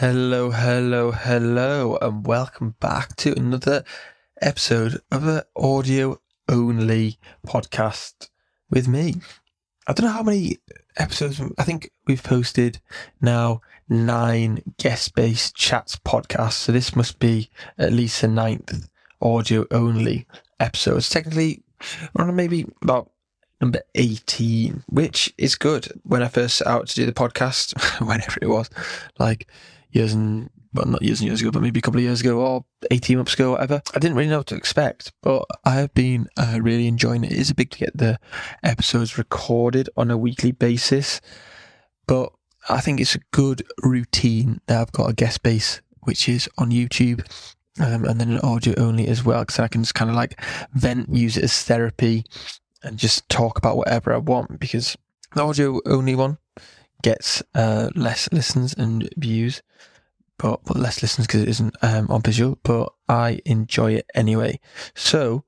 [0.00, 3.84] Hello, hello, hello, and welcome back to another
[4.40, 8.30] episode of an audio only podcast
[8.70, 9.16] with me.
[9.86, 10.56] I don't know how many
[10.96, 12.80] episodes, I think we've posted
[13.20, 13.60] now
[13.90, 18.88] nine guest based chats podcasts, so this must be at least the ninth
[19.20, 20.26] audio only
[20.58, 21.10] episodes.
[21.10, 21.62] Technically,
[22.14, 23.10] we're on maybe about
[23.60, 25.92] number 18, which is good.
[26.04, 27.74] When I first set out to do the podcast,
[28.06, 28.70] whenever it was,
[29.18, 29.46] like
[29.92, 32.38] years and well, not years and years ago, but maybe a couple of years ago
[32.38, 33.82] or 18 months ago, whatever.
[33.94, 37.32] I didn't really know what to expect, but I have been uh, really enjoying it.
[37.32, 38.18] It is a big to get the
[38.62, 41.20] episodes recorded on a weekly basis,
[42.06, 42.32] but
[42.68, 46.70] I think it's a good routine that I've got a guest base, which is on
[46.70, 47.26] YouTube.
[47.78, 50.38] Um, and then an audio only as well, because I can just kind of like
[50.74, 52.24] vent, use it as therapy,
[52.82, 54.58] and just talk about whatever I want.
[54.58, 54.98] Because
[55.34, 56.36] the audio only one
[57.02, 59.62] gets uh, less listens and views,
[60.38, 62.58] but, but less listens because it isn't um, on visual.
[62.62, 64.60] But I enjoy it anyway.
[64.94, 65.44] So,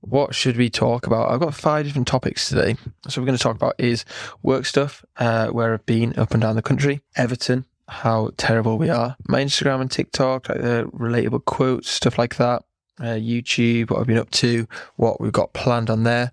[0.00, 1.30] what should we talk about?
[1.30, 2.76] I've got five different topics today.
[3.08, 4.04] So we're going to talk about is
[4.42, 8.88] work stuff, uh, where I've been up and down the country, Everton, how terrible we
[8.88, 12.62] are, my Instagram and TikTok, like the relatable quotes, stuff like that,
[13.00, 16.32] uh, YouTube, what I've been up to, what we've got planned on there,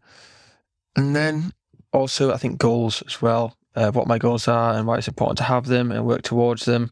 [0.96, 1.54] and then
[1.92, 5.38] also I think goals as well uh, what my goals are and why it's important
[5.38, 6.92] to have them and work towards them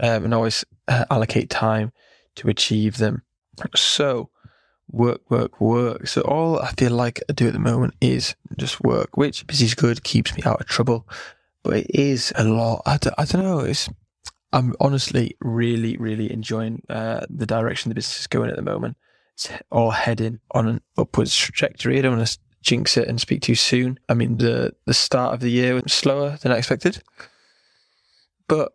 [0.00, 1.92] um, and always uh, allocate time
[2.36, 3.22] to achieve them.
[3.74, 4.30] So,
[4.88, 6.06] work, work, work.
[6.06, 9.74] So, all I feel like I do at the moment is just work, which is
[9.74, 11.08] good, keeps me out of trouble,
[11.62, 12.82] but it is a lot.
[12.86, 13.60] I don't, I don't know.
[13.60, 13.88] It's,
[14.52, 18.96] I'm honestly really, really enjoying uh, the direction the business is going at the moment.
[19.34, 21.98] It's all heading on an upwards trajectory.
[21.98, 23.98] I don't want to jinx it and speak too soon.
[24.08, 27.02] I mean, the the start of the year was slower than I expected,
[28.48, 28.72] but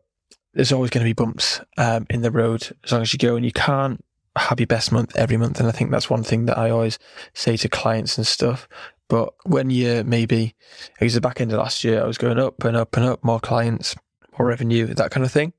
[0.54, 3.36] there's always going to be bumps um, in the road as long as you go,
[3.36, 4.04] and you can't
[4.36, 5.60] have your best month every month.
[5.60, 7.00] And I think that's one thing that I always
[7.34, 8.68] say to clients and stuff.
[9.08, 10.56] But when you maybe,
[11.00, 13.06] it was the back end of last year, I was going up and up and
[13.06, 13.96] up, more clients,
[14.38, 15.52] more revenue, that kind of thing.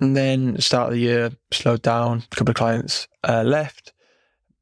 [0.00, 3.92] And then start of the year slowed down, a couple of clients uh, left,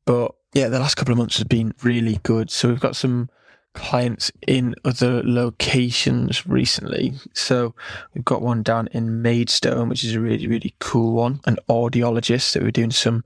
[0.06, 2.50] but yeah, the last couple of months has been really good.
[2.50, 3.28] So we've got some
[3.75, 7.12] clients in other locations recently.
[7.34, 7.75] So
[8.15, 11.41] we've got one down in Maidstone, which is a really, really cool one.
[11.44, 13.22] An audiologist that we're doing some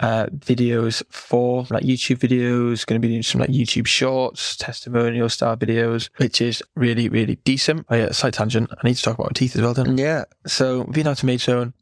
[0.00, 5.30] uh, videos for, like YouTube videos, going to be doing some like YouTube shorts, testimonial
[5.30, 7.86] style videos, which is really, really decent.
[7.88, 8.70] Oh yeah, side tangent.
[8.70, 10.02] I need to talk about my teeth as well, don't I?
[10.02, 10.24] Yeah.
[10.46, 11.72] So we've been out to Maidstone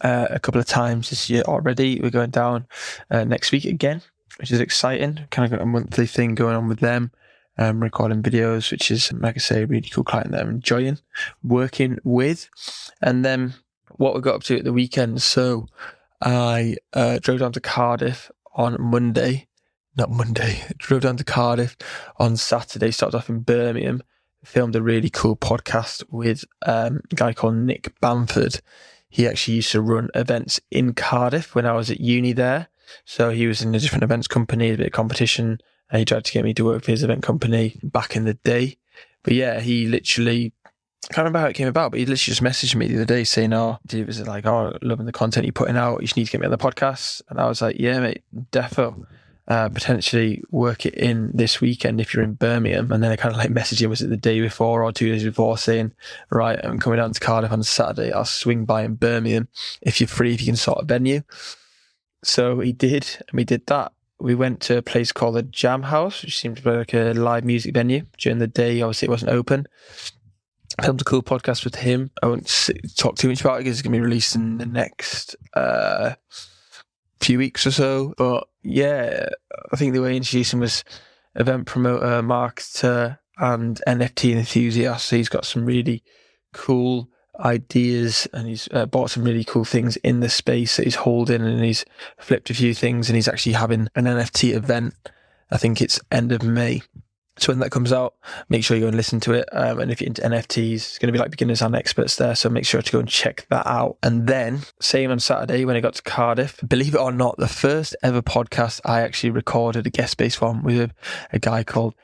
[0.00, 2.00] uh, a couple of times this year already.
[2.00, 2.66] We're going down
[3.10, 4.00] uh, next week again
[4.38, 5.26] which is exciting.
[5.30, 7.10] Kind of got a monthly thing going on with them.
[7.60, 10.98] Um, recording videos, which is, like I say, a really cool client that I'm enjoying
[11.42, 12.48] working with.
[13.02, 13.54] And then
[13.96, 15.20] what we got up to at the weekend.
[15.22, 15.66] So
[16.22, 19.48] I uh, drove down to Cardiff on Monday,
[19.96, 21.76] not Monday, drove down to Cardiff
[22.16, 24.02] on Saturday, started off in Birmingham,
[24.44, 28.60] filmed a really cool podcast with um, a guy called Nick Bamford.
[29.08, 32.68] He actually used to run events in Cardiff when I was at uni there.
[33.04, 35.58] So he was in a different events company, a bit of competition,
[35.90, 38.34] and he tried to get me to work for his event company back in the
[38.34, 38.78] day.
[39.22, 40.52] But yeah, he literally
[41.04, 43.04] I can't remember how it came about, but he literally just messaged me the other
[43.04, 46.00] day saying, "Oh, he was like, oh, loving the content you're putting out.
[46.00, 48.24] You just need to get me on the podcast." And I was like, "Yeah, mate,
[48.52, 49.04] defo."
[49.46, 52.92] Uh, potentially work it in this weekend if you're in Birmingham.
[52.92, 55.10] And then I kind of like messaged him, was it the day before or two
[55.10, 55.94] days before, saying,
[56.30, 58.12] Right, I'm coming down to Cardiff on Saturday.
[58.12, 59.48] I'll swing by in Birmingham
[59.80, 61.22] if you're free, if you can sort a venue.
[62.22, 63.92] So he did, and we did that.
[64.20, 67.12] We went to a place called the Jam House, which seemed to be like a
[67.12, 68.80] live music venue during the day.
[68.82, 69.66] Obviously, it wasn't open.
[70.82, 72.10] Filmed a cool podcast with him.
[72.22, 74.66] I won't talk too much about it because it's going to be released in the
[74.66, 76.14] next uh,
[77.20, 78.14] few weeks or so.
[78.16, 79.28] But yeah,
[79.72, 80.84] I think the way he introduced him was
[81.36, 85.06] event promoter, marketer, and NFT enthusiast.
[85.06, 86.02] So he's got some really
[86.52, 87.08] cool
[87.38, 91.42] ideas and he's uh, bought some really cool things in the space that he's holding
[91.42, 91.84] and he's
[92.18, 94.94] flipped a few things and he's actually having an NFT event.
[95.50, 96.82] I think it's end of May.
[97.38, 98.14] So when that comes out,
[98.48, 99.48] make sure you go and listen to it.
[99.52, 102.34] Um, and if you're into NFTs, it's going to be like beginners and experts there.
[102.34, 103.96] So make sure to go and check that out.
[104.02, 107.46] And then same on Saturday when I got to Cardiff, believe it or not, the
[107.46, 110.92] first ever podcast I actually recorded a guest space one with
[111.32, 111.94] a guy called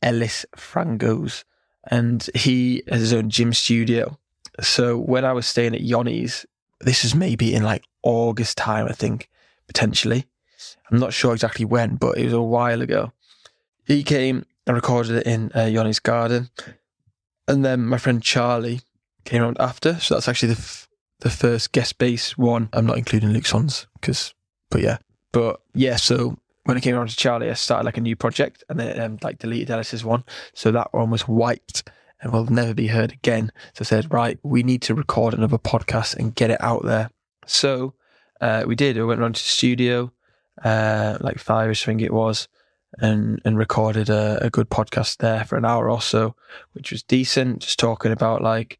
[0.00, 1.42] Ellis Frangos.
[1.90, 4.18] And he has his own gym studio
[4.60, 6.46] so when I was staying at Yoni's,
[6.80, 9.28] this is maybe in like August time, I think,
[9.66, 10.26] potentially.
[10.90, 13.12] I'm not sure exactly when, but it was a while ago.
[13.86, 16.50] He came and recorded it in uh, Yoni's garden.
[17.48, 18.80] And then my friend Charlie
[19.24, 19.98] came around after.
[20.00, 20.88] So that's actually the, f-
[21.20, 22.68] the first guest bass one.
[22.72, 24.34] I'm not including Luke's ones because,
[24.70, 24.98] but yeah,
[25.32, 25.96] but yeah.
[25.96, 29.00] So when it came around to Charlie, I started like a new project and then
[29.00, 30.24] um, like deleted Ellis's one.
[30.54, 31.90] So that one was wiped
[32.24, 33.52] and will never be heard again.
[33.74, 37.10] So I said, right, we need to record another podcast and get it out there.
[37.46, 37.94] So
[38.40, 38.96] uh, we did.
[38.96, 40.10] We went around to the studio,
[40.64, 42.48] uh, like five, I think it was,
[42.98, 46.34] and and recorded a, a good podcast there for an hour or so,
[46.72, 47.60] which was decent.
[47.60, 48.78] Just talking about like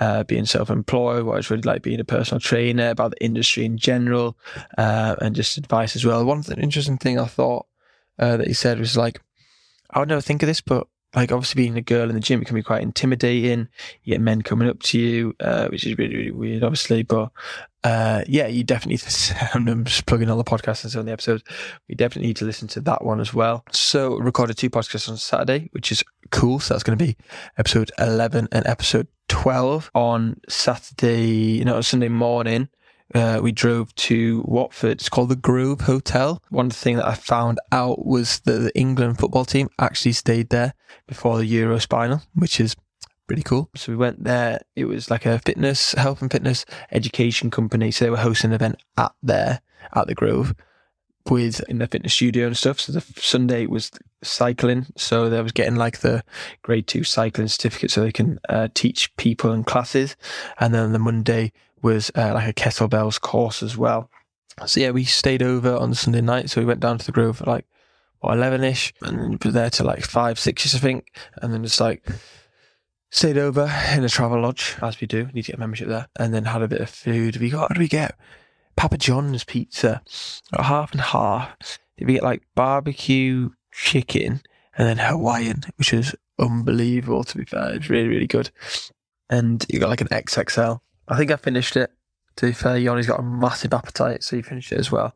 [0.00, 3.76] uh, being self-employed, what it's really like being a personal trainer, about the industry in
[3.76, 4.38] general,
[4.78, 6.24] uh, and just advice as well.
[6.24, 7.66] One interesting thing I thought
[8.18, 9.20] uh, that he said was like,
[9.90, 12.42] I would never think of this, but like obviously being a girl in the gym,
[12.42, 13.68] it can be quite intimidating.
[14.04, 17.02] You get men coming up to you, uh, which is really, really weird, obviously.
[17.02, 17.30] But
[17.82, 18.98] uh, yeah, you definitely
[19.54, 21.42] I'm just plugging all the podcasts and so on the episodes.
[21.88, 23.64] We definitely need to listen to that one as well.
[23.72, 26.60] So recorded two podcasts on Saturday, which is cool.
[26.60, 27.16] So that's going to be
[27.56, 32.68] episode 11 and episode 12 on Saturday, you know, Sunday morning
[33.14, 34.92] uh, we drove to Watford.
[34.92, 36.42] It's called the Grove Hotel.
[36.50, 40.74] One thing that I found out was that the England football team actually stayed there
[41.06, 42.74] before the Euro final, which is
[43.26, 43.70] pretty cool.
[43.74, 44.60] So we went there.
[44.74, 47.90] It was like a fitness, health and fitness education company.
[47.90, 49.60] So they were hosting an event at there,
[49.94, 50.54] at the Grove
[51.30, 52.80] with in the fitness studio and stuff.
[52.80, 53.90] So the Sunday was
[54.22, 54.86] cycling.
[54.96, 56.22] So they was getting like the
[56.62, 60.16] grade two cycling certificate so they can uh, teach people in classes.
[60.58, 61.52] And then the Monday
[61.86, 64.10] was uh, like a kettlebells course as well.
[64.66, 66.50] So yeah, we stayed over on Sunday night.
[66.50, 67.64] So we went down to the Grove at like
[68.18, 71.54] what eleven ish, and we were there till like five, six ish, I think, and
[71.54, 72.04] then just like
[73.10, 73.62] stayed over
[73.94, 75.26] in a Travelodge as we do.
[75.32, 77.36] Need to get membership there, and then had a bit of food.
[77.36, 78.16] We got what did we get?
[78.76, 80.02] Papa John's pizza,
[80.52, 81.56] half and half.
[81.96, 84.42] Did we get like barbecue chicken
[84.76, 87.22] and then Hawaiian, which is unbelievable.
[87.24, 88.50] To be fair, it's really really good.
[89.30, 91.90] And you got like an XXL I think I finished it.
[92.36, 95.14] To be fair, Yanni's got a massive appetite, so he finished it as well.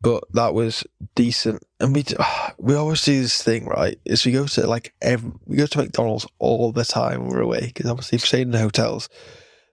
[0.00, 0.84] But that was
[1.14, 2.04] decent, and we
[2.58, 3.98] we always do this thing, right?
[4.04, 7.40] Is we go to like every we go to McDonald's all the time when we're
[7.40, 9.08] away because obviously if you're staying in the hotels,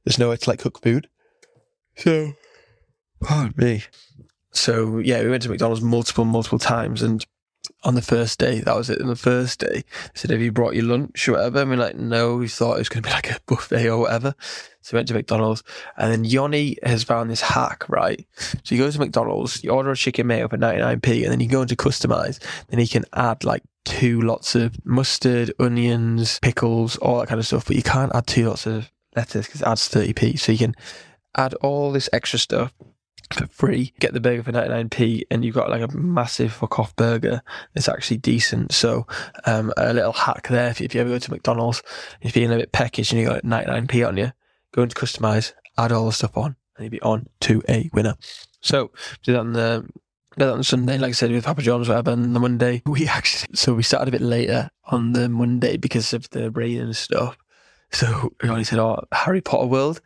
[0.03, 1.07] there's nowhere to like cook food.
[1.95, 2.33] So,
[3.21, 3.83] pardon me.
[4.51, 7.25] So yeah, we went to McDonald's multiple multiple times, and
[7.83, 9.01] on the first day, that was it.
[9.01, 11.59] On the first day, they said, Have you brought your lunch or whatever?
[11.59, 13.99] I mean, like, no, we thought it was going to be like a buffet or
[13.99, 14.35] whatever.
[14.81, 15.63] So we went to McDonald's.
[15.97, 18.25] And then Yoni has found this hack, right?
[18.63, 21.47] So you go to McDonald's, you order a chicken mayo for 99p, and then you
[21.47, 22.39] go into customize.
[22.67, 27.47] Then you can add like two lots of mustard, onions, pickles, all that kind of
[27.47, 27.65] stuff.
[27.65, 30.39] But you can't add two lots of lettuce because it adds 30p.
[30.39, 30.75] So you can
[31.35, 32.73] add all this extra stuff
[33.31, 33.93] for free.
[33.99, 37.41] Get the burger for 99p and you've got like a massive fuck off burger.
[37.75, 38.71] It's actually decent.
[38.73, 39.07] So,
[39.45, 40.69] um, a little hack there.
[40.69, 41.81] If you, if you ever go to McDonald's,
[42.21, 44.31] if you're feeling a bit peckish and you got 99p on you,
[44.71, 48.15] go into customize, add all the stuff on and you'll be on to a winner.
[48.61, 48.91] So,
[49.23, 49.87] do that on the,
[50.37, 52.11] did that on Sunday, like I said, with Papa John's, whatever.
[52.11, 56.13] And the Monday, we actually, so we started a bit later on the Monday because
[56.13, 57.37] of the rain and stuff.
[57.91, 60.01] So we only said, oh, Harry Potter World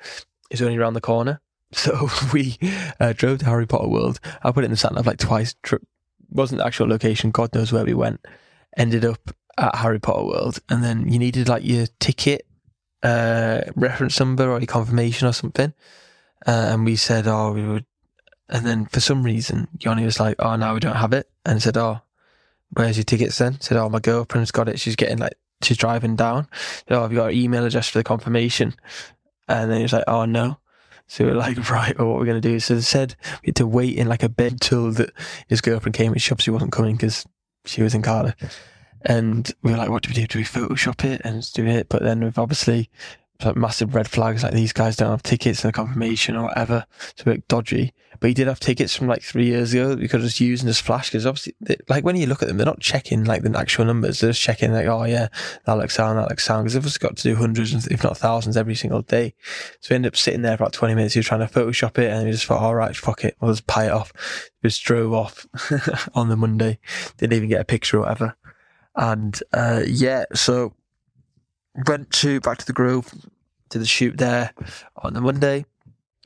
[0.51, 1.39] is only around the corner.
[1.71, 2.57] So we
[2.99, 4.19] uh, drove to Harry Potter World.
[4.43, 5.55] I put it in the sat nav like twice.
[5.63, 5.79] Tri-
[6.29, 7.31] wasn't the actual location.
[7.31, 8.25] God knows where we went.
[8.75, 12.45] Ended up at Harry Potter World, and then you needed like your ticket
[13.03, 15.73] uh, reference number or your confirmation or something.
[16.45, 17.85] Uh, and we said, oh, we would.
[18.49, 21.29] And then for some reason, Yoni was like, oh, no, we don't have it.
[21.45, 22.01] And said, oh,
[22.71, 23.59] where's your tickets then?
[23.59, 24.79] Said, oh, my girlfriend's got it.
[24.79, 26.47] She's getting like, she's driving down.
[26.87, 28.73] Said, oh, have you got an email address for the confirmation?
[29.47, 30.59] And then he was like, oh, no.
[31.07, 32.59] So we are like, right, well, what we're going to do.
[32.59, 35.11] So they said we had to wait in like a bed till that
[35.47, 37.25] his girlfriend came she obviously wasn't coming because
[37.65, 38.35] she was in Cardiff.
[39.01, 40.27] And we were like, what do we do?
[40.27, 41.87] Do we Photoshop it and do it?
[41.89, 42.89] But then we've obviously
[43.43, 46.85] like massive red flags like these guys don't have tickets and a confirmation or whatever.
[47.11, 47.93] It's a bit dodgy.
[48.19, 49.95] But he did have tickets from like three years ago.
[49.95, 52.57] We could just use as flash because obviously, they, like when you look at them,
[52.57, 54.19] they're not checking like the actual numbers.
[54.19, 55.27] They're just checking like, oh yeah,
[55.65, 56.63] that looks sound, that looks sound.
[56.63, 59.35] Because they've just got to do hundreds, if not thousands, every single day.
[59.81, 61.13] So we ended up sitting there for about 20 minutes.
[61.13, 63.37] He was trying to Photoshop it and we just thought, all right, fuck it.
[63.39, 64.11] We'll just pay it off.
[64.63, 65.45] We just drove off
[66.15, 66.79] on the Monday.
[67.17, 68.35] Didn't even get a picture or whatever.
[68.95, 70.73] And, uh, yeah, so
[71.85, 73.13] went to back to the Grove,
[73.69, 74.53] did the shoot there
[74.97, 75.65] on the Monday,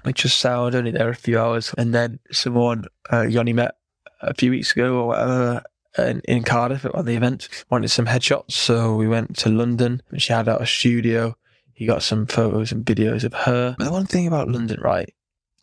[0.04, 1.74] which was sound, only there a few hours.
[1.78, 3.76] And then someone uh, Yoni met
[4.22, 5.64] a few weeks ago or whatever
[5.98, 8.52] in, in Cardiff on the event wanted some headshots.
[8.52, 11.36] So we went to London and she had out a studio.
[11.74, 13.76] He got some photos and videos of her.
[13.78, 15.14] But the one thing about London, right?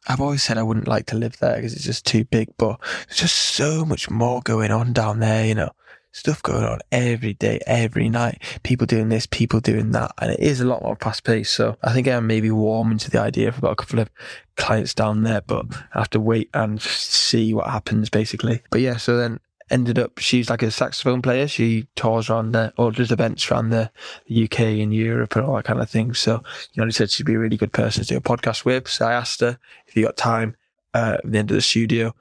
[0.08, 2.80] I've always said I wouldn't like to live there because it's just too big, but
[3.06, 5.70] there's just so much more going on down there, you know
[6.12, 8.42] stuff going on every day, every night.
[8.62, 11.54] People doing this, people doing that, and it is a lot more fast paced.
[11.54, 14.10] So I think I'm maybe warming to the idea of about a couple of
[14.56, 18.62] clients down there, but I have to wait and see what happens basically.
[18.70, 21.46] But yeah, so then ended up she's like a saxophone player.
[21.46, 23.90] She tours around the or does events around the,
[24.30, 26.14] UK and Europe and all that kind of thing.
[26.14, 28.64] So you know, he said she'd be a really good person to do a podcast
[28.64, 28.88] with.
[28.88, 30.56] So I asked her if you got time
[30.94, 32.14] uh, at the end of the studio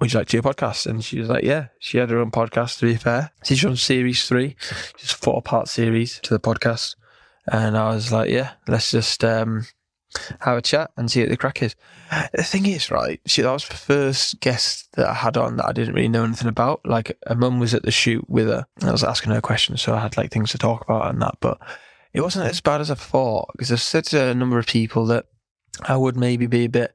[0.00, 0.86] would you like to do a podcast?
[0.86, 3.30] And she was like, yeah, she had her own podcast to be fair.
[3.44, 4.56] She's on series three,
[4.96, 6.96] just four part series to the podcast.
[7.46, 9.66] And I was like, yeah, let's just um,
[10.40, 11.76] have a chat and see what the crack is.
[12.32, 15.66] The thing is, right, she, that was the first guest that I had on that
[15.66, 16.80] I didn't really know anything about.
[16.84, 19.82] Like, her mum was at the shoot with her I was asking her questions.
[19.82, 21.36] So I had like things to talk about and that.
[21.40, 21.58] But
[22.12, 25.06] it wasn't as bad as I thought because I said to a number of people
[25.06, 25.26] that
[25.82, 26.94] I would maybe be a bit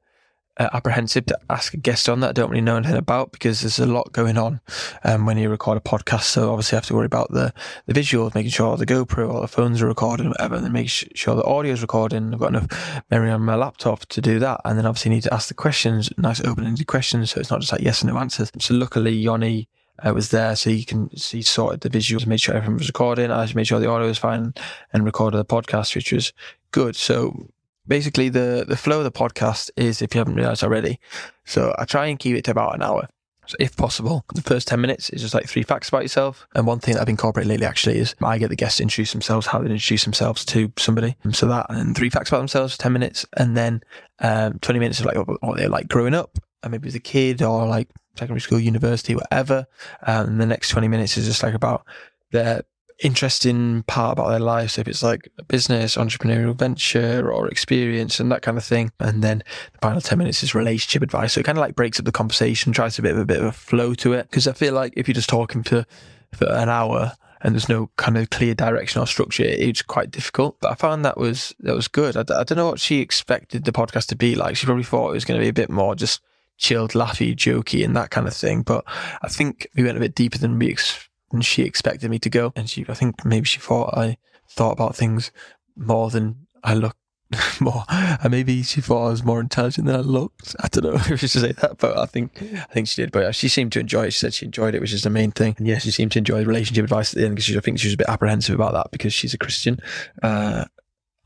[0.59, 3.61] uh, apprehensive to ask a guest on that I don't really know anything about because
[3.61, 4.59] there's a lot going on
[5.03, 6.23] um, when you record a podcast.
[6.23, 7.53] So obviously, I have to worry about the,
[7.85, 10.89] the visuals, making sure the GoPro or the phones are recording, whatever, and then make
[10.89, 12.33] sure the audio is recording.
[12.33, 14.61] I've got enough memory on my laptop to do that.
[14.65, 17.31] And then obviously, need to ask the questions, nice open ended questions.
[17.31, 18.51] So it's not just like yes and no answers.
[18.59, 19.69] So luckily, Yoni
[20.05, 23.31] uh, was there, so you can see sorted the visuals, made sure everything was recording.
[23.31, 24.53] I just made sure the audio was fine
[24.93, 26.33] and recorded the podcast, which was
[26.71, 26.95] good.
[26.95, 27.49] So
[27.89, 30.99] basically the the flow of the podcast is if you haven't realized already.
[31.43, 33.09] So i try and keep it to about an hour
[33.49, 34.23] so if possible.
[34.35, 36.47] The first 10 minutes is just like three facts about yourself.
[36.53, 39.11] And one thing that i've incorporated lately actually is i get the guests to introduce
[39.11, 41.17] themselves how they introduce themselves to somebody.
[41.31, 43.25] So that and three facts about themselves 10 minutes.
[43.35, 43.81] And then
[44.19, 46.37] um, 20 minutes of like what they're like growing up.
[46.61, 49.65] And maybe as a kid or like secondary school university whatever.
[50.05, 51.85] Um, and the next 20 minutes is just like about
[52.31, 52.61] their
[53.01, 54.71] interesting part about their life.
[54.71, 58.91] So if it's like a business, entrepreneurial venture or experience and that kind of thing.
[58.99, 61.33] And then the final 10 minutes is relationship advice.
[61.33, 63.39] So it kind of like breaks up the conversation, tries to bit of a bit
[63.39, 64.29] of a flow to it.
[64.31, 65.85] Cause I feel like if you're just talking for,
[66.33, 70.57] for an hour, and there's no kind of clear direction or structure, it's quite difficult.
[70.59, 72.17] But I found that was that was good.
[72.17, 74.57] I, I don't know what she expected the podcast to be like.
[74.57, 76.21] She probably thought it was going to be a bit more just
[76.57, 78.61] chilled, laughy, jokey, and that kind of thing.
[78.61, 78.83] But
[79.21, 82.29] I think we went a bit deeper than we ex- and she expected me to
[82.29, 82.53] go.
[82.55, 84.17] And she, I think maybe she thought I
[84.47, 85.31] thought about things
[85.75, 86.97] more than I look
[87.59, 87.85] more.
[87.89, 90.55] And maybe she thought I was more intelligent than I looked.
[90.59, 93.11] I don't know if she should say that, but I think I think she did.
[93.11, 94.13] But she seemed to enjoy it.
[94.13, 95.55] She said she enjoyed it, which is the main thing.
[95.57, 97.79] And yes, she seemed to enjoy the relationship advice at the end because I think
[97.79, 99.79] she was a bit apprehensive about that because she's a Christian.
[100.23, 100.65] Uh,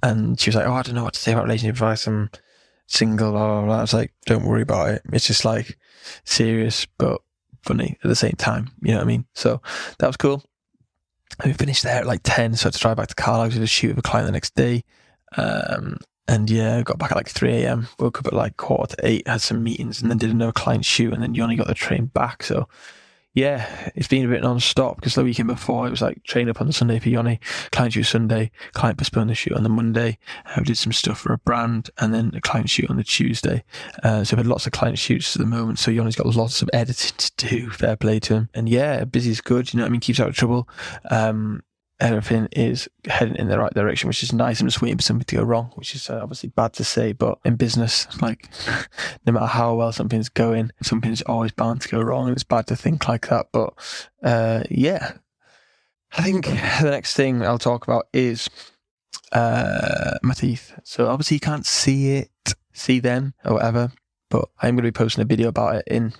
[0.01, 2.07] and she was like, "Oh, I don't know what to say about relationship advice.
[2.07, 2.29] I'm
[2.87, 3.77] single." Blah, blah, blah.
[3.77, 5.01] I was like, "Don't worry about it.
[5.13, 5.77] It's just like
[6.25, 7.21] serious, but
[7.63, 8.69] funny at the same time.
[8.81, 9.25] You know what I mean?
[9.33, 9.61] So
[9.99, 10.43] that was cool.
[11.39, 13.51] And we finished there at like 10, so I had to drive back to Carlisle
[13.51, 14.83] to shoot with a client the next day.
[15.35, 17.87] Um, and yeah, got back at like 3 a.m.
[17.99, 20.85] Woke up at like quarter to eight, had some meetings, and then did another client
[20.85, 21.13] shoot.
[21.13, 22.43] And then Yoni got the train back.
[22.43, 22.67] So
[23.33, 26.61] yeah, it's been a bit non-stop because the weekend before it was like train up
[26.61, 27.39] on the Sunday for Yoni,
[27.71, 30.19] client shoot Sunday, client postponed the shoot on the Monday.
[30.45, 33.03] Uh, we did some stuff for a brand and then a client shoot on the
[33.03, 33.63] Tuesday.
[34.03, 35.79] Uh, so we had lots of client shoots at the moment.
[35.79, 37.69] So Yoni's got lots of editing to do.
[37.71, 38.49] Fair play to him.
[38.53, 39.73] And yeah, busy is good.
[39.73, 40.01] You know what I mean?
[40.01, 40.69] Keeps out of trouble.
[41.09, 41.63] Um,
[42.03, 44.59] everything is heading in the right direction, which is nice.
[44.59, 47.13] I'm just waiting for something to go wrong, which is uh, obviously bad to say,
[47.13, 48.49] but in business, like
[49.25, 52.67] no matter how well something's going, something's always bound to go wrong, and it's bad
[52.67, 53.47] to think like that.
[53.53, 53.73] But
[54.21, 55.13] uh, yeah,
[56.11, 58.49] I think the next thing I'll talk about is
[59.31, 60.77] uh, my teeth.
[60.83, 62.29] So obviously you can't see it,
[62.73, 63.91] see them or whatever,
[64.29, 66.13] but I'm going to be posting a video about it in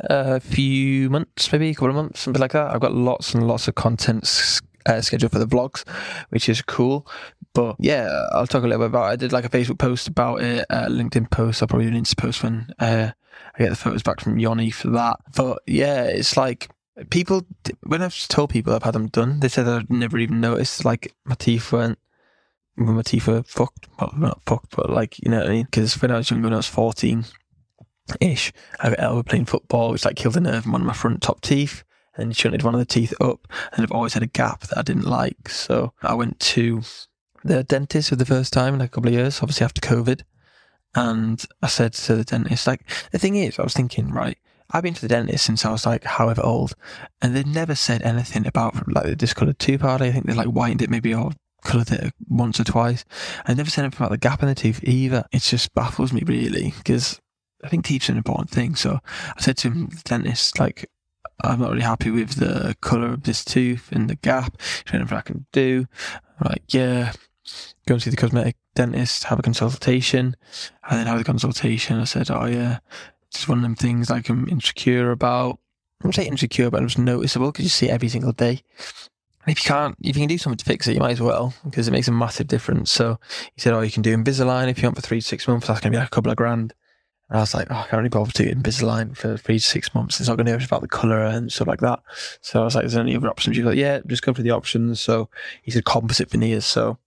[0.00, 2.74] a few months, maybe a couple of months, something like that.
[2.74, 4.26] I've got lots and lots of content
[4.90, 5.88] uh, scheduled for the vlogs,
[6.30, 7.06] which is cool.
[7.54, 9.12] But yeah, I'll talk a little bit about it.
[9.12, 11.62] I did like a Facebook post about it, a LinkedIn post.
[11.62, 13.10] I'll probably do an Insta post when uh,
[13.54, 15.16] I get the photos back from Yoni for that.
[15.34, 16.70] But yeah, it's like
[17.10, 17.46] people,
[17.82, 21.14] when I've told people I've had them done, they said I've never even noticed like
[21.24, 21.98] my teeth weren't
[22.76, 23.88] my teeth were fucked.
[23.98, 25.64] Well, not fucked, but like, you know what I mean?
[25.64, 27.24] Because when I was younger, when I was 14
[28.20, 31.22] ish, I got playing football, which like killed a nerve in one of my front
[31.22, 31.84] top teeth
[32.16, 34.82] and shunted one of the teeth up, and I've always had a gap that I
[34.82, 35.48] didn't like.
[35.48, 36.82] So I went to
[37.44, 40.22] the dentist for the first time in a couple of years, obviously after COVID.
[40.94, 44.36] And I said to the dentist, like, the thing is, I was thinking, right,
[44.72, 46.74] I've been to the dentist since I was like however old,
[47.20, 50.00] and they've never said anything about like the discoloured tooth part.
[50.00, 51.32] I think they like whitened it maybe or
[51.64, 53.04] coloured it once or twice.
[53.46, 55.24] I never said anything about the gap in the tooth either.
[55.32, 57.20] It just baffles me really because
[57.64, 58.76] I think teeth teeth's an important thing.
[58.76, 59.00] So
[59.36, 60.88] I said to him, the dentist, like,
[61.44, 64.56] I'm not really happy with the colour of this tooth and the gap.
[64.60, 65.86] Is there anything I can do?
[66.40, 67.12] I'm like, yeah,
[67.86, 70.36] go and see the cosmetic dentist, have a consultation.
[70.88, 71.98] And then have the consultation.
[71.98, 72.78] I said, oh yeah,
[73.30, 75.58] it's one of them things like I'm insecure about.
[76.02, 78.62] I'm saying insecure, but it was noticeable because you see it every single day.
[79.44, 81.20] And if you can't, if you can do something to fix it, you might as
[81.20, 82.90] well because it makes a massive difference.
[82.90, 83.18] So
[83.54, 85.66] he said, "Oh, you can do Invisalign if you want for three to six months.
[85.66, 86.74] That's going to be like a couple of grand."
[87.30, 89.94] And I was like, "Oh, I can't really bother to Invisalign for three to six
[89.94, 90.20] months.
[90.20, 92.00] It's not going to be about the color and stuff like that."
[92.42, 94.34] So I was like, "Is there any other options?" He was like, "Yeah, just go
[94.34, 95.30] for the options." So
[95.62, 96.66] he said composite veneers.
[96.66, 96.98] So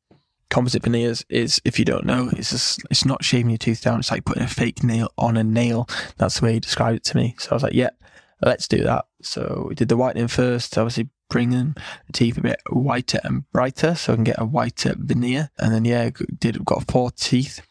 [0.49, 3.99] composite veneers is, if you don't know, it's just, it's not shaving your tooth down.
[3.99, 5.89] It's like putting a fake nail on a nail.
[6.17, 7.35] That's the way he described it to me.
[7.39, 7.89] So I was like, yeah,
[8.41, 9.05] let's do that.
[9.21, 11.75] So we did the whitening first, obviously bringing
[12.05, 15.49] the teeth a bit whiter and brighter so I can get a whiter veneer.
[15.57, 17.61] And then, yeah, did got four teeth.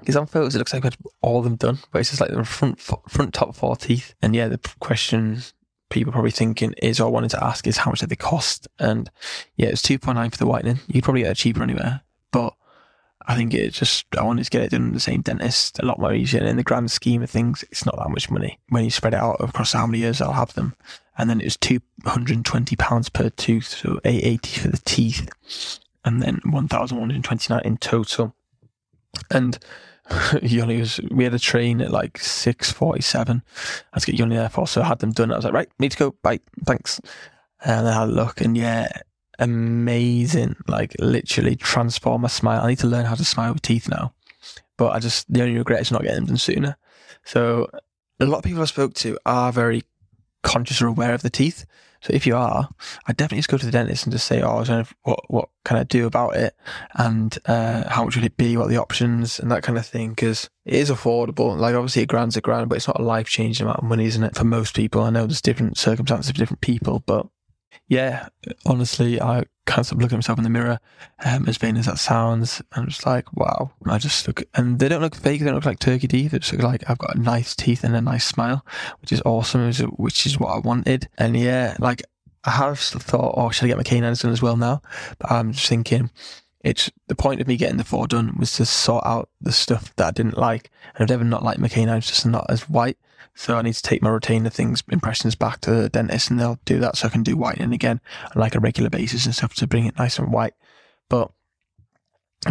[0.00, 2.20] Because on photos it looks like we had all of them done, but it's just
[2.20, 4.14] like the front front top four teeth.
[4.22, 5.42] And yeah, the question
[5.90, 8.68] people are probably thinking is or wanting to ask is how much do they cost?
[8.78, 9.10] And
[9.56, 10.80] yeah, it's two point nine for the whitening.
[10.86, 12.54] You'd probably get it cheaper anywhere, but
[13.26, 15.98] I think it just I wanted to get it done the same dentist a lot
[15.98, 16.40] more easier.
[16.40, 19.14] And in the grand scheme of things, it's not that much money when you spread
[19.14, 20.74] it out across how many years I'll have them.
[21.16, 24.68] And then it was two hundred and twenty pounds per tooth, so eight eighty for
[24.68, 25.28] the teeth,
[26.04, 28.34] and then one thousand one hundred twenty nine in total.
[29.30, 29.58] And
[30.42, 33.28] Yoni was, we had a train at like 6.47.
[33.30, 33.42] I
[33.92, 35.32] had to get Yoni there for, so I had them done.
[35.32, 36.10] I was like, right, need to go.
[36.22, 36.40] Bye.
[36.64, 37.00] Thanks.
[37.64, 38.88] And I had a look and yeah,
[39.38, 40.56] amazing.
[40.66, 42.62] Like literally transform my smile.
[42.62, 44.14] I need to learn how to smile with teeth now.
[44.76, 46.76] But I just, the only regret is not getting them done sooner.
[47.24, 47.68] So
[48.20, 49.82] a lot of people I spoke to are very
[50.42, 51.66] conscious or aware of the teeth.
[52.00, 52.68] So if you are,
[53.06, 54.64] I definitely just go to the dentist and just say, "Oh,
[55.02, 56.54] what what can I do about it,
[56.94, 58.56] and uh, how much would it be?
[58.56, 61.58] What are the options, and that kind of thing." Because it is affordable.
[61.58, 64.06] Like obviously, a grand's a grand, but it's not a life changing amount of money,
[64.06, 64.36] isn't it?
[64.36, 67.26] For most people, I know there's different circumstances for different people, but
[67.88, 68.28] yeah,
[68.66, 70.78] honestly, I can't stop looking at myself in the mirror,
[71.24, 72.62] um, as vain as that sounds.
[72.72, 73.72] I'm just like, wow.
[73.86, 75.40] I just look, and they don't look fake.
[75.40, 76.32] They don't look like turkey teeth.
[76.32, 78.64] They just look like I've got nice teeth and a nice smile,
[79.00, 81.08] which is awesome, which is what I wanted.
[81.18, 82.02] And yeah, like
[82.44, 84.82] I have thought, oh, should I get my canines done as well now?
[85.18, 86.10] But I'm just thinking,
[86.68, 89.96] it's the point of me getting the four done was to sort out the stuff
[89.96, 90.70] that I didn't like.
[90.94, 92.98] And I've never not liked my canines, just not as white.
[93.34, 96.58] So I need to take my retainer things, impressions back to the dentist and they'll
[96.66, 99.54] do that so I can do whitening again on like a regular basis and stuff
[99.54, 100.52] to bring it nice and white.
[101.08, 101.30] But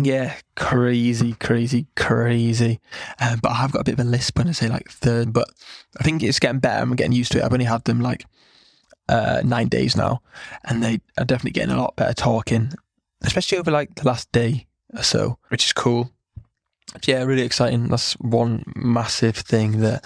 [0.02, 2.80] yeah, crazy, crazy, crazy.
[3.20, 5.32] Um, but I have got a bit of a lisp when I say like third,
[5.32, 5.48] but
[6.00, 6.82] I think it's getting better.
[6.82, 7.44] I'm getting used to it.
[7.44, 8.26] I've only had them like
[9.10, 10.24] uh, nine days now
[10.64, 12.72] and they are definitely getting a lot better talking,
[13.22, 16.12] especially over like the last day or so, which is cool
[17.06, 17.88] yeah, really exciting.
[17.88, 20.06] That's one massive thing that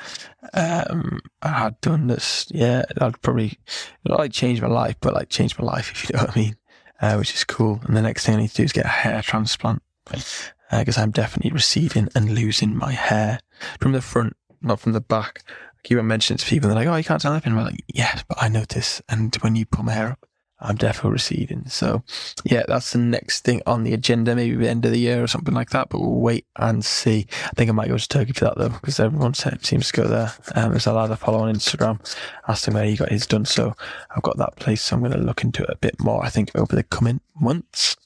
[0.53, 2.07] um, I had done.
[2.07, 3.59] That's yeah, I'd probably
[4.05, 6.39] not like change my life, but like change my life if you know what I
[6.39, 6.55] mean.
[7.01, 7.81] Uh, which is cool.
[7.85, 11.01] And the next thing I need to do is get a hair transplant because uh,
[11.01, 13.39] I'm definitely receding and losing my hair
[13.79, 15.43] from the front, not from the back.
[15.47, 17.83] I keep on mentioning to people, they're like, "Oh, you can't tell anything." I'm like,
[17.91, 20.27] "Yes, but I notice." And when you pull my hair up,
[20.61, 21.67] I'm definitely receding.
[21.67, 22.03] So,
[22.43, 25.27] yeah, that's the next thing on the agenda, maybe the end of the year or
[25.27, 25.89] something like that.
[25.89, 27.27] But we'll wait and see.
[27.45, 30.07] I think I might go to Turkey for that though, because everyone seems to go
[30.07, 30.33] there.
[30.55, 31.99] Um, there's a lad I follow on Instagram,
[32.47, 33.45] asked him where he got his done.
[33.45, 33.75] So
[34.15, 34.81] I've got that place.
[34.81, 37.21] So I'm going to look into it a bit more, I think, over the coming
[37.39, 37.97] months.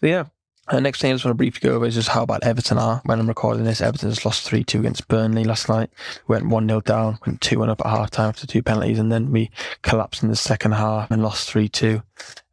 [0.00, 0.24] So, yeah,
[0.70, 2.78] uh, next thing I just want to briefly go over is just how bad Everton
[2.78, 3.02] are.
[3.04, 5.90] When I'm recording this, Everton has lost 3 2 against Burnley last night.
[6.28, 8.98] We went 1 0 down, went 2 1 up at half time after two penalties,
[8.98, 9.50] and then we
[9.82, 12.02] collapsed in the second half and lost 3 2.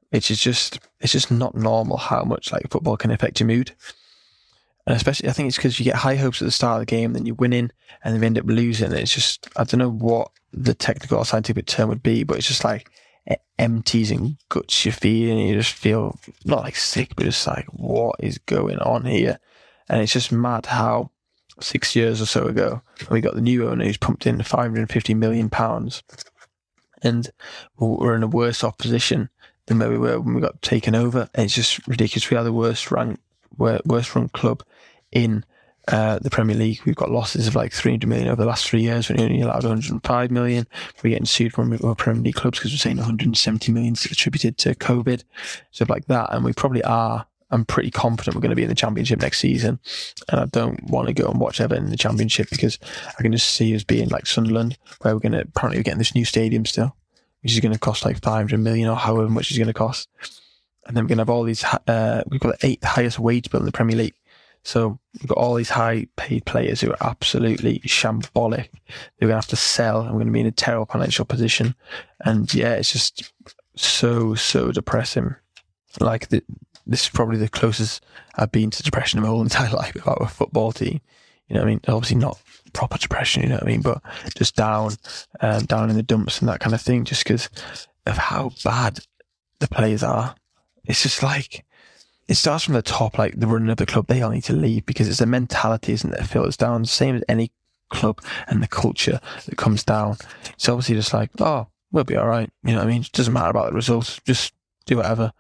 [0.10, 3.73] Which is just, it's just not normal how much like football can affect your mood.
[4.88, 6.89] And especially, I think it's because you get high hopes at the start of the
[6.89, 7.71] game, then you win in,
[8.03, 8.93] and then you end up losing.
[8.93, 12.47] It's just, I don't know what the technical or scientific term would be, but it's
[12.47, 12.89] just like,
[13.60, 17.66] empties and guts your feet and you just feel not like sick, but just like,
[17.68, 19.40] what is going on here?
[19.90, 21.12] And it's just mad how
[21.60, 25.50] six years or so ago, we got the new owner who's pumped in 550 million
[25.50, 26.04] pounds
[27.02, 27.30] and
[27.78, 29.30] we're in a worse off position
[29.66, 31.30] than where we were when we got taken over.
[31.34, 32.30] And it's just ridiculous.
[32.30, 33.22] We are the worst ranked,
[33.58, 34.63] worst run club
[35.12, 35.46] in
[35.88, 38.82] uh, the Premier League, we've got losses of like 300 million over the last three
[38.82, 39.10] years.
[39.10, 40.67] We're only allowed 105 million.
[41.04, 44.58] We're getting sued from our Premier League clubs because we're saying 170 million is attributed
[44.60, 45.23] to COVID,
[45.71, 46.34] stuff like that.
[46.34, 47.26] And we probably are.
[47.50, 49.80] I'm pretty confident we're going to be in the Championship next season.
[50.28, 52.78] And I don't want to go and watch Everton in the Championship because
[53.17, 56.00] I can just see us being like Sunderland, where we're going to apparently we're getting
[56.00, 56.97] this new stadium still,
[57.41, 60.10] which is going to cost like 500 million or however much it's going to cost.
[60.86, 63.50] And then we're going to have all these, uh, we've got the eighth highest wage
[63.50, 64.15] bill in the Premier League.
[64.67, 68.67] So we've got all these high paid players who are absolutely shambolic.
[69.17, 71.23] They're going to have to sell and we're going to be in a terrible financial
[71.23, 71.73] position.
[72.25, 73.32] And yeah, it's just
[73.77, 75.36] so, so depressing.
[76.01, 76.43] Like the,
[76.86, 78.03] this is probably the closest
[78.36, 80.99] I've been to depression in my whole entire life about a football team.
[81.47, 81.82] You know what I mean?
[81.88, 82.38] Obviously not
[82.73, 83.82] proper depression, you know what I mean?
[83.82, 84.01] But
[84.36, 84.91] just down,
[85.39, 87.47] um, down in the dumps and that kind of thing, just because
[88.06, 88.99] of how bad
[89.60, 90.36] the players are.
[90.84, 91.63] It's just like,
[92.28, 94.54] it starts from the top, like the running of the club, they all need to
[94.54, 97.52] leave because it's the mentality, isn't it, filters down, same as any
[97.90, 100.18] club and the culture that comes down.
[100.54, 102.50] It's obviously just like, oh, we'll be all right.
[102.63, 103.02] You know what I mean?
[103.02, 104.20] It doesn't matter about the results.
[104.26, 104.54] Just
[104.86, 105.32] do whatever.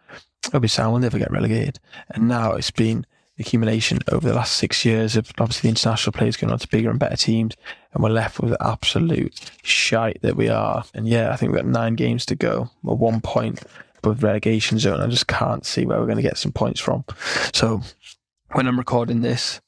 [0.45, 0.93] It'll be sound.
[0.93, 1.79] We'll never get relegated.
[2.09, 3.05] And now it's been
[3.39, 6.89] accumulation over the last six years of obviously the international players going on to bigger
[6.89, 7.55] and better teams.
[7.93, 10.85] And we're left with the absolute shite that we are.
[10.93, 12.69] And yeah, I think we've got nine games to go.
[12.81, 13.61] We're one point
[13.99, 15.01] above relegation zone.
[15.01, 17.05] I just can't see where we're going to get some points from.
[17.53, 17.81] So
[18.51, 19.61] when I'm recording this,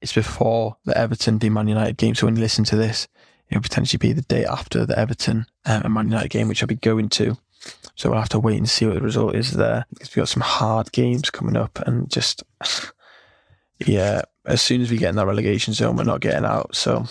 [0.00, 2.14] it's before the Everton v Man United game.
[2.14, 3.08] So when you listen to this,
[3.48, 6.62] it will potentially be the day after the Everton um, and Man United game, which
[6.62, 7.36] I'll be going to.
[7.94, 10.28] So we'll have to wait and see what the result is there because we've got
[10.28, 12.42] some hard games coming up and just,
[13.86, 16.74] yeah, as soon as we get in that relegation zone, we're not getting out.
[16.74, 17.06] So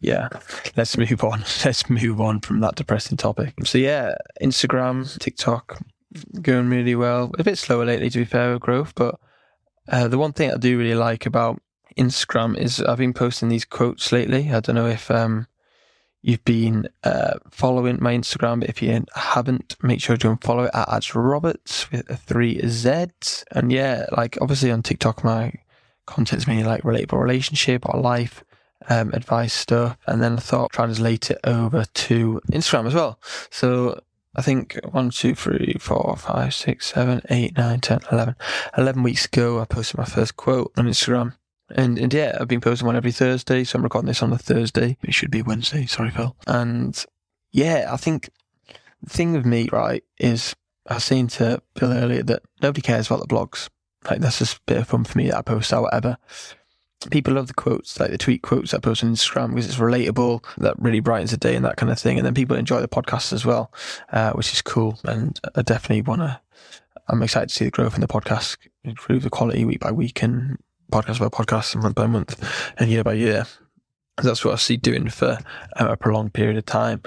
[0.00, 0.28] yeah,
[0.76, 1.40] let's move on.
[1.64, 3.54] Let's move on from that depressing topic.
[3.64, 5.80] So yeah, Instagram, TikTok,
[6.40, 7.30] going really well.
[7.38, 8.94] A bit slower lately, to be fair, with growth.
[8.94, 9.18] But
[9.88, 11.60] uh, the one thing I do really like about
[11.96, 14.50] Instagram is I've been posting these quotes lately.
[14.52, 15.46] I don't know if um,
[16.22, 20.70] you've been uh, following my Instagram, but if you haven't, make sure to follow it
[20.74, 23.06] at Ads Roberts with a three Z.
[23.52, 25.52] And yeah, like obviously on TikTok, my
[26.06, 28.42] content is mainly like relatable relationship or life
[28.88, 29.96] um, advice stuff.
[30.06, 33.18] And then I thought translate it over to Instagram as well.
[33.50, 34.00] So
[34.34, 38.34] I think one, two, three, four, five, six, seven, eight, nine, ten, eleven.
[38.76, 41.34] Eleven weeks ago, I posted my first quote on Instagram.
[41.74, 43.64] And, and yeah, I've been posting one every Thursday.
[43.64, 44.98] So I'm recording this on a Thursday.
[45.02, 45.86] It should be Wednesday.
[45.86, 46.36] Sorry, Phil.
[46.46, 47.04] And
[47.50, 48.30] yeah, I think
[49.02, 50.54] the thing with me, right, is
[50.86, 53.68] I was saying to Phil earlier that nobody cares about the blogs.
[54.08, 56.16] Like, that's just a bit of fun for me that I post out whatever
[57.10, 60.44] people love the quotes, like the tweet quotes I post on Instagram because it's relatable,
[60.58, 62.18] that really brightens the day and that kind of thing.
[62.18, 63.72] And then people enjoy the podcast as well,
[64.12, 64.98] uh, which is cool.
[65.04, 66.40] And I definitely want to,
[67.08, 70.22] I'm excited to see the growth in the podcast, improve the quality week by week
[70.22, 70.58] and
[70.90, 73.46] podcast by podcast and month by month and year by year.
[74.22, 75.38] That's what I see doing for
[75.76, 77.02] a prolonged period of time.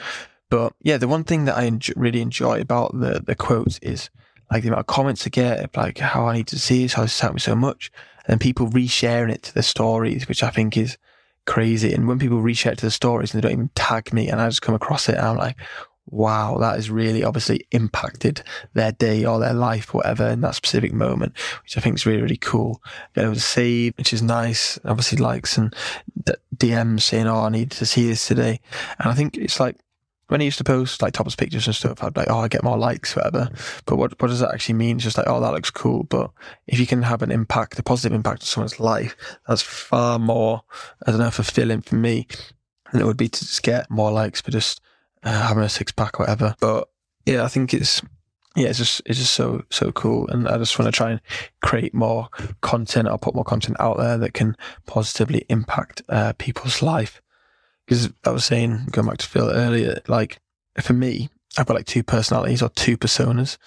[0.49, 4.09] But yeah, the one thing that I enjoy, really enjoy about the, the quotes is
[4.51, 7.03] like the amount of comments I get, like how I need to see this, how
[7.03, 7.91] this helped me so much
[8.27, 10.97] and people resharing it to the stories, which I think is
[11.45, 11.93] crazy.
[11.93, 14.41] And when people reshare it to the stories and they don't even tag me and
[14.41, 15.57] I just come across it and I'm like,
[16.07, 20.93] wow, that has really obviously impacted their day or their life, whatever, in that specific
[20.93, 21.33] moment,
[21.63, 22.81] which I think is really, really cool.
[23.13, 24.79] Being able to save, which is nice.
[24.85, 25.75] Obviously likes and
[26.55, 28.59] DMs saying, oh, I need to see this today.
[28.99, 29.77] And I think it's like,
[30.27, 32.47] when he used to post like topless pictures and stuff, I'd be like, oh, I
[32.47, 33.49] get more likes, whatever.
[33.85, 34.95] But what, what does that actually mean?
[34.95, 36.03] It's just like, oh, that looks cool.
[36.03, 36.31] But
[36.67, 39.15] if you can have an impact, a positive impact on someone's life,
[39.47, 40.63] that's far more,
[41.05, 42.27] I don't know, fulfilling for me
[42.91, 44.81] than it would be to just get more likes for just
[45.23, 46.55] uh, having a six pack whatever.
[46.59, 46.89] But
[47.25, 48.01] yeah, I think it's,
[48.55, 50.27] yeah, it's just, it's just so, so cool.
[50.29, 51.21] And I just want to try and
[51.61, 52.29] create more
[52.61, 54.55] content or put more content out there that can
[54.87, 57.21] positively impact uh, people's life
[57.85, 60.39] because I was saying, going back to Phil earlier, like
[60.81, 63.57] for me, I've got like two personalities or two personas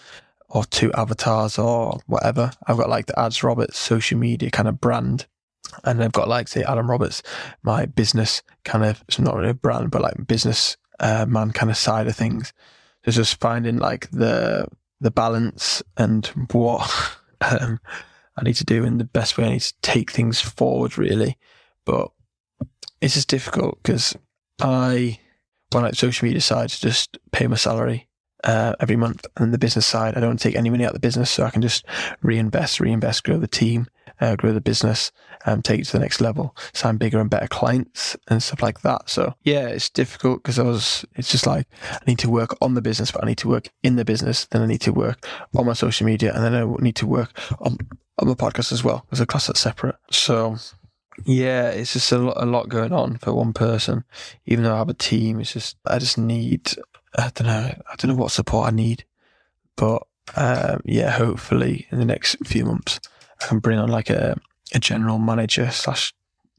[0.49, 2.51] or two avatars or whatever.
[2.67, 5.27] I've got like the Ads Roberts social media kind of brand.
[5.85, 7.23] And I've got like, say, Adam Roberts,
[7.63, 11.71] my business kind of, it's not really a brand, but like business uh, man kind
[11.71, 12.53] of side of things.
[13.05, 14.67] It's just finding like the,
[15.01, 16.91] the balance and what
[17.43, 17.81] um,
[18.37, 21.37] I need to do in the best way I need to take things forward, really.
[21.85, 22.11] But
[23.01, 24.17] it's just difficult because
[24.61, 25.19] I,
[25.75, 28.09] on like social media side, to just pay my salary
[28.45, 31.07] uh, every month, and the business side, I don't take any money out of the
[31.07, 31.85] business, so I can just
[32.23, 33.87] reinvest, reinvest, grow the team,
[34.21, 35.13] uh, grow the business,
[35.47, 38.83] um, take it to the next level, sign bigger and better clients and stuff like
[38.83, 39.09] that.
[39.09, 42.75] So yeah, it's difficult because I was, it's just like I need to work on
[42.75, 44.47] the business, but I need to work in the business.
[44.47, 47.33] Then I need to work on my social media, and then I need to work
[47.61, 47.79] on
[48.21, 49.07] on the podcast as well.
[49.11, 49.97] There's a class that's separate.
[50.11, 50.57] So
[51.25, 54.05] yeah, it's just a lot, a lot going on for one person.
[54.47, 56.73] Even though I have a team, it's just I just need
[57.17, 59.05] I don't know I don't know what support I need,
[59.77, 60.03] but
[60.37, 63.01] um, yeah, hopefully in the next few months
[63.43, 64.39] I can bring on like a
[64.75, 66.13] a general manager slash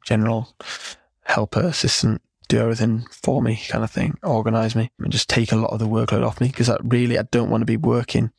[0.04, 0.56] general
[1.24, 5.56] helper assistant do everything for me kind of thing, organize me and just take a
[5.56, 8.32] lot of the workload off me because I really I don't want to be working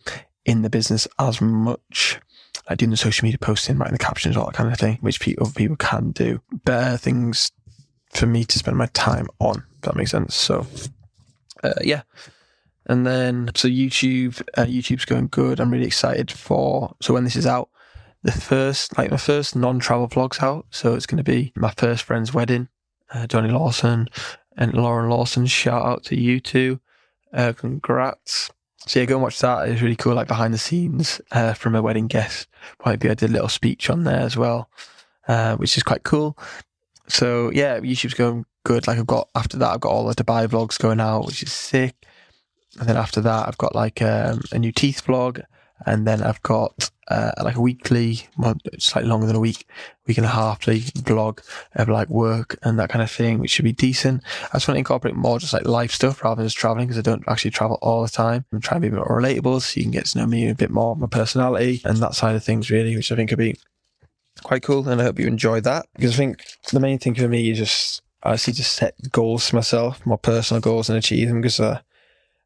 [0.44, 2.20] in the business as much
[2.76, 5.46] doing the social media posting, writing the captions, all that kind of thing, which people,
[5.46, 6.40] other people can do.
[6.64, 7.50] Better things
[8.12, 10.34] for me to spend my time on, if that makes sense.
[10.34, 10.66] So,
[11.62, 12.02] uh, yeah.
[12.86, 15.60] And then, so YouTube, uh, YouTube's going good.
[15.60, 17.68] I'm really excited for, so when this is out,
[18.22, 20.66] the first, like my first non-travel vlogs out.
[20.70, 22.68] So it's going to be my first friend's wedding,
[23.12, 24.08] uh, Johnny Lawson
[24.56, 25.46] and Lauren Lawson.
[25.46, 26.80] Shout out to you two.
[27.32, 28.50] Uh, congrats.
[28.86, 29.68] So yeah, go and watch that.
[29.68, 32.48] It's really cool, like behind the scenes uh, from a wedding guest.
[32.78, 34.70] Probably I did a little speech on there as well,
[35.28, 36.36] uh, which is quite cool.
[37.08, 38.86] So yeah, YouTube's going good.
[38.86, 41.52] Like I've got after that, I've got all the Dubai vlogs going out, which is
[41.52, 41.94] sick.
[42.78, 45.42] And then after that, I've got like um, a new teeth vlog,
[45.86, 48.28] and then I've got uh, like a weekly,
[48.78, 49.66] slightly longer than a week,
[50.06, 50.64] week and a half
[51.04, 51.40] blog
[51.74, 54.22] of like work and that kind of thing, which should be decent.
[54.52, 56.98] I just want to incorporate more just like life stuff rather than just traveling because
[56.98, 58.44] I don't actually travel all the time.
[58.52, 60.70] I'm trying to be more relatable so you can get to know me a bit
[60.70, 63.56] more, my personality and that side of things really, which I think could be
[64.44, 64.88] quite cool.
[64.88, 67.58] And I hope you enjoy that because I think the main thing for me is
[67.58, 71.58] just, I see to set goals for myself, my personal goals and achieve them because
[71.58, 71.80] uh,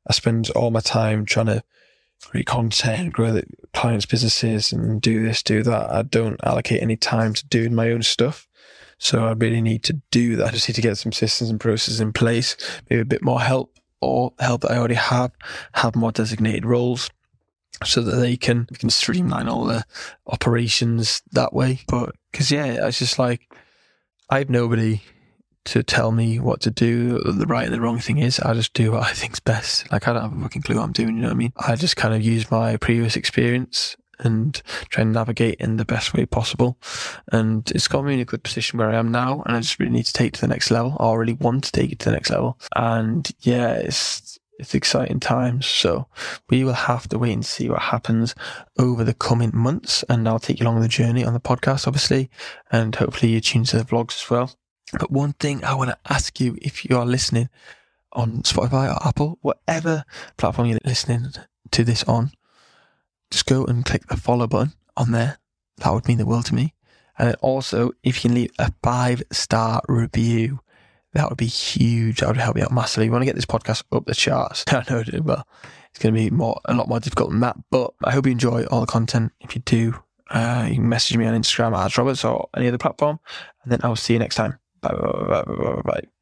[0.07, 1.63] I spend all my time trying to
[2.23, 5.91] create content, grow the clients' businesses, and do this, do that.
[5.91, 8.49] I don't allocate any time to doing my own stuff.
[8.99, 10.49] So I really need to do that.
[10.49, 12.57] I just need to get some systems and processes in place,
[12.89, 15.33] maybe a bit more help or help that I already have,
[15.73, 17.11] have more designated roles
[17.85, 19.85] so that they can, can streamline all the
[20.27, 21.81] operations that way.
[21.89, 23.53] But because, yeah, it's just like,
[24.31, 25.03] I have nobody
[25.67, 28.39] to tell me what to do, the right and the wrong thing is.
[28.41, 29.91] I just do what I think's best.
[29.91, 31.17] Like I don't have a fucking clue what I'm doing.
[31.17, 31.53] You know what I mean?
[31.57, 36.15] I just kind of use my previous experience and try and navigate in the best
[36.15, 36.79] way possible.
[37.33, 39.43] And it's got me in a good position where I am now.
[39.47, 40.97] And I just really need to take to the next level.
[41.01, 42.59] I really want to take it to the next level.
[42.77, 45.67] And yeah, it's, it's exciting times.
[45.67, 46.07] So
[46.49, 48.35] we will have to wait and see what happens
[48.79, 50.05] over the coming months.
[50.09, 52.31] And I'll take you along the journey on the podcast, obviously.
[52.71, 54.53] And hopefully you tune to the vlogs as well.
[54.93, 57.49] But one thing I want to ask you if you are listening
[58.13, 60.05] on Spotify or Apple, whatever
[60.37, 61.29] platform you're listening
[61.71, 62.33] to this on,
[63.31, 65.39] just go and click the follow button on there.
[65.79, 66.75] That would mean the world to me.
[67.19, 70.61] And also, if you can leave a five star review,
[71.13, 72.21] that would be huge.
[72.21, 73.09] That would help me out massively.
[73.09, 74.65] We want to get this podcast up the charts.
[74.69, 75.47] I know it well.
[75.91, 77.57] It's going to be more a lot more difficult than that.
[77.71, 79.33] But I hope you enjoy all the content.
[79.41, 79.95] If you do,
[80.31, 83.21] uh, you can message me on Instagram at Roberts or any other platform.
[83.63, 84.59] And then I'll see you next time.
[84.93, 86.14] Bye bye bye bye.